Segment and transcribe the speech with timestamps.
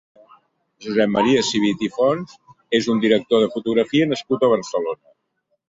[0.85, 2.33] Josep Maria Civit i Fons
[2.79, 5.17] és un director de fotografia nascut a Barcelona.